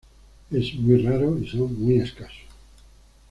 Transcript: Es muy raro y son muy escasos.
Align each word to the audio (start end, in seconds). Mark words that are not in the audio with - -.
Es 0.49 0.73
muy 0.73 0.97
raro 1.05 1.37
y 1.37 1.47
son 1.47 1.79
muy 1.79 1.99
escasos. 1.99 2.39